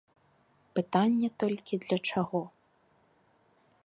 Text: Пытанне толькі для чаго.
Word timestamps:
Пытанне 0.77 1.29
толькі 1.43 1.79
для 1.83 1.97
чаго. 2.13 2.41